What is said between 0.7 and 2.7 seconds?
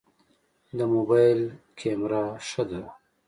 د موبایل کمره ښه